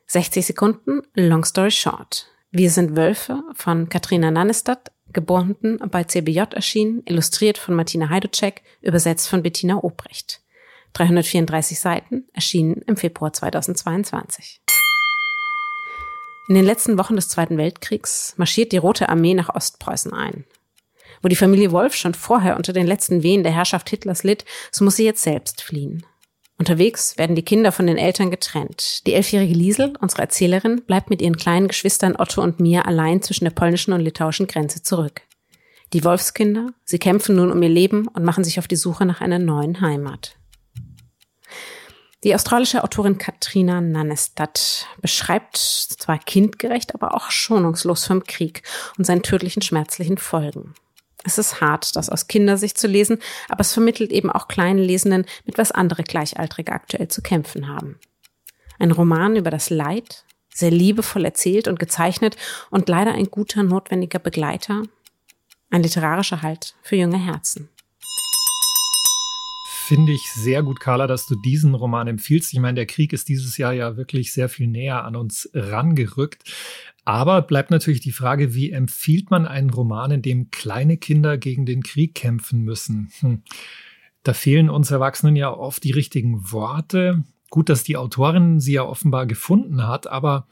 [0.07, 2.29] 60 Sekunden, Long Story Short.
[2.53, 9.29] Wir sind Wölfe von Katrina Nannestadt, geboren bei CBJ erschienen, illustriert von Martina Heidocek, übersetzt
[9.29, 10.41] von Bettina Obrecht.
[10.93, 14.61] 334 Seiten, erschienen im Februar 2022.
[16.51, 20.47] In den letzten Wochen des Zweiten Weltkriegs marschiert die Rote Armee nach Ostpreußen ein.
[21.23, 24.83] Wo die Familie Wolf schon vorher unter den letzten Wehen der Herrschaft Hitlers litt, so
[24.83, 26.05] muss sie jetzt selbst fliehen.
[26.59, 29.07] Unterwegs werden die Kinder von den Eltern getrennt.
[29.07, 33.45] Die elfjährige Liesel, unsere Erzählerin, bleibt mit ihren kleinen Geschwistern Otto und Mia allein zwischen
[33.45, 35.23] der polnischen und litauischen Grenze zurück.
[35.93, 39.21] Die Wolfskinder, sie kämpfen nun um ihr Leben und machen sich auf die Suche nach
[39.21, 40.35] einer neuen Heimat.
[42.23, 48.63] Die australische Autorin Katrina Nannestad beschreibt zwar kindgerecht, aber auch schonungslos vom Krieg
[48.99, 50.75] und seinen tödlichen schmerzlichen Folgen.
[51.25, 55.25] Es ist hart, das aus Kindersicht zu lesen, aber es vermittelt eben auch kleinen Lesenden,
[55.47, 57.99] mit was andere Gleichaltrige aktuell zu kämpfen haben.
[58.79, 62.37] Ein Roman über das Leid, sehr liebevoll erzählt und gezeichnet
[62.71, 64.83] und leider ein guter, notwendiger Begleiter.
[65.71, 67.71] Ein literarischer Halt für junge Herzen
[69.91, 72.53] finde ich sehr gut, Carla, dass du diesen Roman empfiehlst.
[72.53, 76.45] Ich meine, der Krieg ist dieses Jahr ja wirklich sehr viel näher an uns rangerückt.
[77.05, 81.67] Aber bleibt natürlich die Frage, wie empfiehlt man einen Roman, in dem kleine Kinder gegen
[81.67, 83.11] den Krieg kämpfen müssen?
[83.19, 83.43] Hm.
[84.23, 87.25] Da fehlen uns Erwachsenen ja oft die richtigen Worte.
[87.49, 90.47] Gut, dass die Autorin sie ja offenbar gefunden hat, aber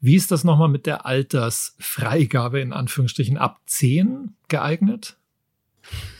[0.00, 5.16] wie ist das nochmal mit der Altersfreigabe in Anführungsstrichen ab 10 geeignet?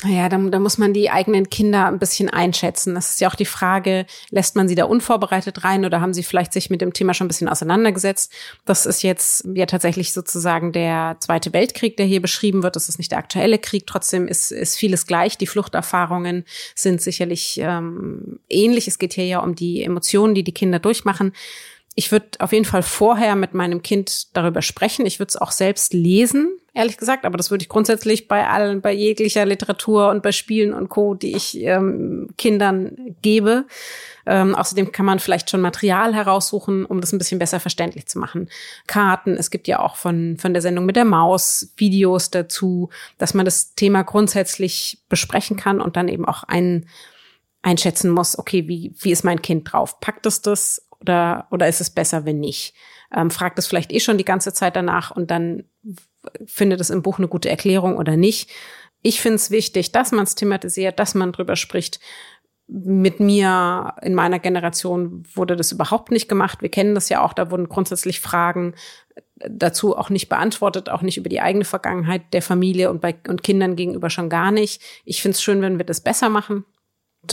[0.03, 2.95] Naja, da, da muss man die eigenen Kinder ein bisschen einschätzen.
[2.95, 6.23] Das ist ja auch die Frage, lässt man sie da unvorbereitet rein oder haben sie
[6.23, 8.33] vielleicht sich mit dem Thema schon ein bisschen auseinandergesetzt?
[8.65, 12.77] Das ist jetzt ja tatsächlich sozusagen der Zweite Weltkrieg, der hier beschrieben wird.
[12.77, 13.87] Das ist nicht der aktuelle Krieg.
[13.87, 15.37] Trotzdem ist, ist vieles gleich.
[15.37, 16.45] Die Fluchterfahrungen
[16.75, 18.89] sind sicherlich ähm, ähnlich.
[18.89, 21.33] Es geht hier ja um die Emotionen, die die Kinder durchmachen.
[21.95, 25.05] Ich würde auf jeden Fall vorher mit meinem Kind darüber sprechen.
[25.05, 28.81] Ich würde es auch selbst lesen, ehrlich gesagt, aber das würde ich grundsätzlich bei allen,
[28.81, 33.67] bei jeglicher Literatur und bei Spielen und Co., die ich ähm, Kindern gebe.
[34.27, 38.19] Ähm, außerdem kann man vielleicht schon Material heraussuchen, um das ein bisschen besser verständlich zu
[38.19, 38.49] machen.
[38.87, 43.35] Karten, es gibt ja auch von, von der Sendung mit der Maus Videos dazu, dass
[43.35, 46.87] man das Thema grundsätzlich besprechen kann und dann eben auch ein,
[47.63, 50.01] einschätzen muss, okay, wie, wie ist mein Kind drauf?
[50.01, 52.75] Packt es das oder, oder ist es besser, wenn nicht?
[53.15, 55.65] Ähm, fragt es vielleicht eh schon die ganze Zeit danach und dann
[56.47, 58.51] findet es im Buch eine gute Erklärung oder nicht.
[59.03, 62.01] Ich finde es wichtig, dass man es thematisiert, dass man drüber spricht.
[62.67, 66.63] Mit mir in meiner Generation wurde das überhaupt nicht gemacht.
[66.63, 68.75] Wir kennen das ja auch, da wurden grundsätzlich Fragen
[69.37, 73.43] dazu auch nicht beantwortet, auch nicht über die eigene Vergangenheit der Familie und bei und
[73.43, 74.83] Kindern gegenüber schon gar nicht.
[75.05, 76.65] Ich finde es schön, wenn wir das besser machen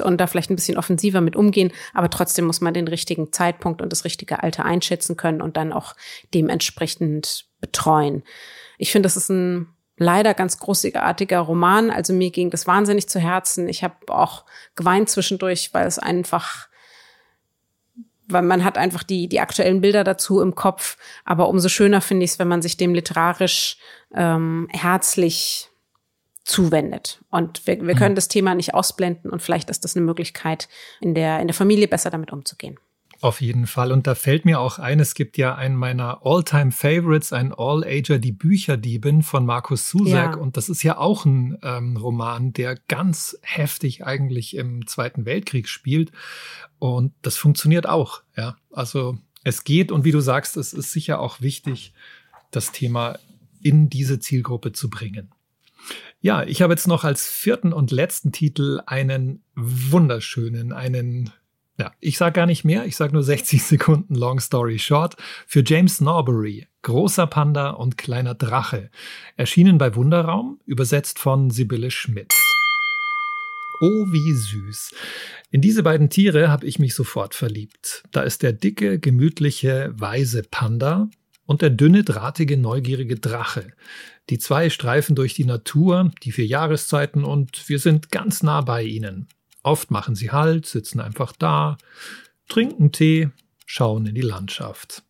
[0.04, 3.82] und da vielleicht ein bisschen offensiver mit umgehen, aber trotzdem muss man den richtigen Zeitpunkt
[3.82, 5.96] und das richtige Alter einschätzen können und dann auch
[6.34, 8.24] dementsprechend betreuen.
[8.78, 11.90] Ich finde, das ist ein leider ganz großartiger Roman.
[11.90, 13.68] Also mir ging das wahnsinnig zu Herzen.
[13.68, 16.68] Ich habe auch geweint zwischendurch, weil es einfach
[18.30, 20.98] weil man hat einfach die, die aktuellen Bilder dazu im Kopf.
[21.24, 23.78] Aber umso schöner finde ich es, wenn man sich dem literarisch
[24.14, 25.70] ähm, herzlich
[26.44, 27.24] zuwendet.
[27.30, 28.18] Und wir, wir können mhm.
[28.18, 30.68] das Thema nicht ausblenden und vielleicht ist das eine Möglichkeit,
[31.02, 32.78] in der, in der Familie besser damit umzugehen.
[33.20, 33.92] Auf jeden Fall.
[33.92, 38.32] Und da fällt mir auch ein, es gibt ja einen meiner All-Time-Favorites, ein All-Ager, die
[38.32, 40.36] Bücherdiebin von Markus Susak.
[40.36, 40.38] Ja.
[40.38, 45.68] Und das ist ja auch ein ähm, Roman, der ganz heftig eigentlich im Zweiten Weltkrieg
[45.68, 46.12] spielt.
[46.78, 48.22] Und das funktioniert auch.
[48.36, 49.92] Ja, also es geht.
[49.92, 51.94] Und wie du sagst, es ist sicher auch wichtig,
[52.52, 53.18] das Thema
[53.62, 55.32] in diese Zielgruppe zu bringen.
[56.22, 61.32] Ja, ich habe jetzt noch als vierten und letzten Titel einen wunderschönen, einen
[61.78, 65.64] ja, ich sage gar nicht mehr, ich sage nur 60 Sekunden Long Story Short für
[65.66, 68.90] James Norbury, Großer Panda und kleiner Drache,
[69.36, 72.34] erschienen bei Wunderraum, übersetzt von Sibylle Schmidt.
[73.80, 74.96] Oh, wie süß.
[75.52, 78.04] In diese beiden Tiere habe ich mich sofort verliebt.
[78.12, 81.10] Da ist der dicke, gemütliche, weise Panda
[81.46, 83.74] und der dünne, drahtige, neugierige Drache.
[84.32, 88.84] Die zwei streifen durch die Natur, die vier Jahreszeiten und wir sind ganz nah bei
[88.84, 89.28] ihnen.
[89.68, 91.78] Oft machen sie Halt, sitzen einfach da,
[92.48, 93.32] trinken Tee,
[93.66, 95.04] schauen in die Landschaft.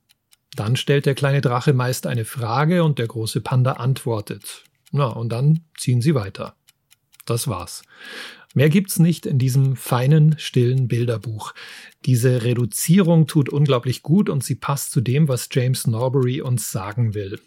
[0.55, 4.63] Dann stellt der kleine Drache meist eine Frage und der große Panda antwortet.
[4.91, 6.55] Na, und dann ziehen sie weiter.
[7.27, 7.83] Das war's.
[8.55, 11.53] Mehr gibt's nicht in diesem feinen, stillen Bilderbuch.
[12.07, 17.13] Diese Reduzierung tut unglaublich gut und sie passt zu dem, was James Norbury uns sagen
[17.13, 17.39] will.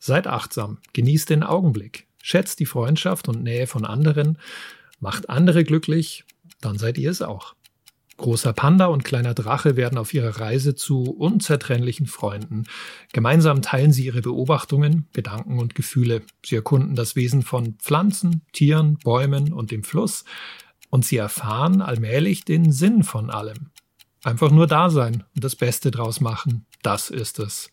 [0.00, 4.36] Seid achtsam, genießt den Augenblick, schätzt die Freundschaft und Nähe von anderen,
[5.00, 6.26] macht andere glücklich
[6.60, 7.54] dann seid ihr es auch.
[8.18, 12.64] Großer Panda und kleiner Drache werden auf ihrer Reise zu unzertrennlichen Freunden.
[13.12, 16.22] Gemeinsam teilen sie ihre Beobachtungen, Gedanken und Gefühle.
[16.44, 20.24] Sie erkunden das Wesen von Pflanzen, Tieren, Bäumen und dem Fluss.
[20.90, 23.70] Und sie erfahren allmählich den Sinn von allem.
[24.24, 26.66] Einfach nur da sein und das Beste draus machen.
[26.82, 27.70] Das ist es.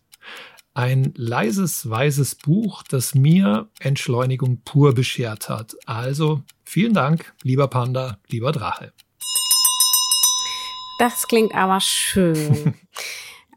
[0.77, 5.73] Ein leises, weises Buch, das mir Entschleunigung pur beschert hat.
[5.85, 8.91] Also vielen Dank, lieber Panda, lieber Drache.
[10.99, 12.75] Das klingt aber schön.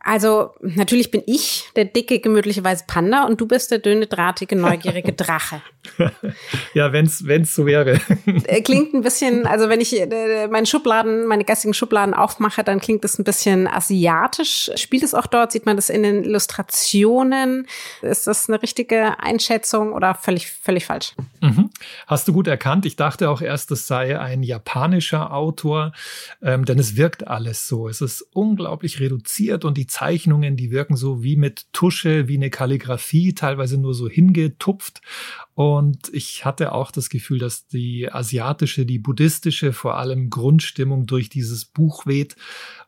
[0.01, 4.57] Also natürlich bin ich der dicke, gemütliche weiße Panda und du bist der dünne, drahtige,
[4.57, 5.61] neugierige Drache.
[6.75, 8.01] ja, wenn's wenn's so wäre.
[8.45, 12.81] Äh, klingt ein bisschen, also wenn ich äh, meine Schubladen, meine geistigen Schubladen aufmache, dann
[12.81, 14.71] klingt das ein bisschen asiatisch.
[14.77, 15.53] Spielt es auch dort?
[15.53, 17.67] Sieht man das in den Illustrationen?
[18.03, 21.15] Ist das eine richtige Einschätzung oder völlig völlig falsch?
[21.41, 21.71] Mhm.
[22.07, 22.87] Hast du gut erkannt.
[22.87, 25.93] Ich dachte auch erst, es sei ein japanischer Autor,
[26.43, 27.89] ähm, denn es wirkt alles so.
[27.89, 32.51] Es ist unglaublich reduziert und die Zeichnungen, die wirken so wie mit Tusche, wie eine
[32.51, 35.01] Kalligrafie, teilweise nur so hingetupft.
[35.59, 41.31] Und ich hatte auch das Gefühl, dass die asiatische, die buddhistische vor allem Grundstimmung durch
[41.31, 42.37] dieses Buch weht.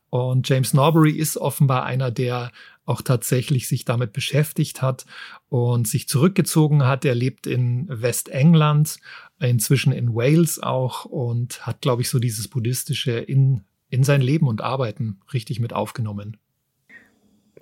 [0.09, 2.53] Und James Norbury ist offenbar einer, der
[2.85, 5.05] auch tatsächlich sich damit beschäftigt hat
[5.49, 7.05] und sich zurückgezogen hat.
[7.05, 8.99] Er lebt in Westengland,
[9.41, 14.47] inzwischen in Wales auch und hat, glaube ich, so dieses buddhistische in, in sein Leben
[14.47, 16.37] und Arbeiten richtig mit aufgenommen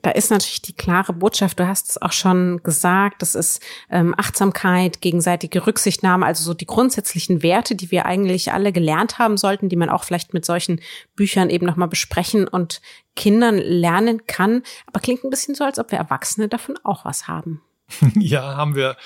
[0.03, 4.15] da ist natürlich die klare Botschaft, du hast es auch schon gesagt, das ist ähm,
[4.17, 9.69] Achtsamkeit, gegenseitige Rücksichtnahme, also so die grundsätzlichen Werte, die wir eigentlich alle gelernt haben sollten,
[9.69, 10.81] die man auch vielleicht mit solchen
[11.17, 12.81] Büchern eben nochmal besprechen und
[13.17, 14.63] Kindern lernen kann.
[14.87, 17.61] Aber klingt ein bisschen so, als ob wir Erwachsene davon auch was haben.
[18.21, 18.97] Ja, haben wir,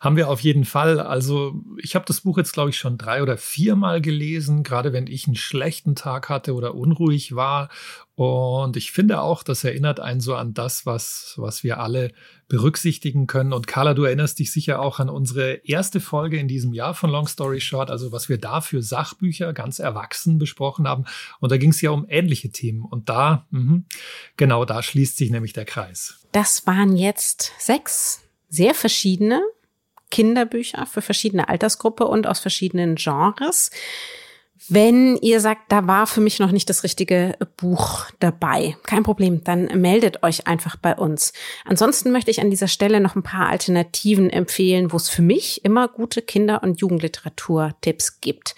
[0.00, 1.00] haben wir auf jeden Fall.
[1.00, 5.06] Also ich habe das Buch jetzt, glaube ich, schon drei oder viermal gelesen, gerade wenn
[5.06, 7.68] ich einen schlechten Tag hatte oder unruhig war.
[8.18, 12.10] Und ich finde auch, das erinnert einen so an das, was, was wir alle
[12.48, 13.52] berücksichtigen können.
[13.52, 17.10] Und Carla, du erinnerst dich sicher auch an unsere erste Folge in diesem Jahr von
[17.10, 21.04] Long Story Short, also was wir da für Sachbücher ganz erwachsen besprochen haben.
[21.38, 22.84] Und da ging es ja um ähnliche Themen.
[22.84, 23.82] Und da, mh,
[24.36, 26.18] genau da schließt sich nämlich der Kreis.
[26.32, 29.40] Das waren jetzt sechs sehr verschiedene
[30.10, 33.70] Kinderbücher für verschiedene Altersgruppe und aus verschiedenen Genres.
[34.68, 39.44] Wenn ihr sagt, da war für mich noch nicht das richtige Buch dabei, kein Problem,
[39.44, 41.32] dann meldet euch einfach bei uns.
[41.64, 45.64] Ansonsten möchte ich an dieser Stelle noch ein paar Alternativen empfehlen, wo es für mich
[45.64, 48.54] immer gute Kinder- und Jugendliteratur-Tipps gibt.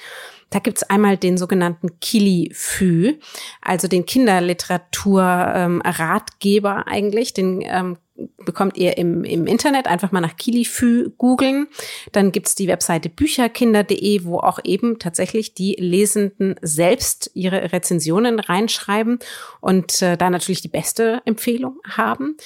[0.50, 3.14] Da gibt's einmal den sogenannten Kili-Fü,
[3.62, 7.34] also den Kinderliteratur-Ratgeber ähm, eigentlich.
[7.34, 7.98] Den ähm,
[8.44, 11.68] bekommt ihr im, im Internet einfach mal nach Kilifü googeln.
[12.12, 19.18] Dann gibt's die Webseite bücherkinder.de, wo auch eben tatsächlich die Lesenden selbst ihre Rezensionen reinschreiben
[19.60, 22.36] und äh, da natürlich die beste Empfehlung haben.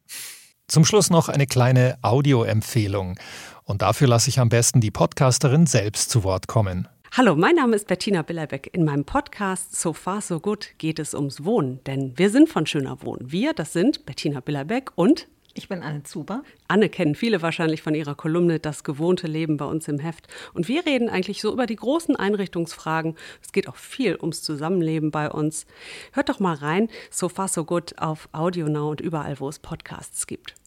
[0.69, 3.17] Zum Schluss noch eine kleine Audioempfehlung.
[3.63, 6.87] Und dafür lasse ich am besten die Podcasterin selbst zu Wort kommen.
[7.17, 8.69] Hallo, mein Name ist Bettina Billerbeck.
[8.71, 12.67] In meinem Podcast So Far So Good geht es ums Wohnen, denn wir sind von
[12.67, 13.31] Schöner Wohnen.
[13.31, 16.43] Wir, das sind Bettina Billerbeck und ich bin Anne Zuber.
[16.67, 20.27] Anne kennen viele wahrscheinlich von ihrer Kolumne Das gewohnte Leben bei uns im Heft.
[20.53, 23.15] Und wir reden eigentlich so über die großen Einrichtungsfragen.
[23.41, 25.65] Es geht auch viel ums Zusammenleben bei uns.
[26.13, 29.57] Hört doch mal rein, So Far So Good auf Audio Now und überall, wo es
[29.57, 30.58] Podcasts gibt.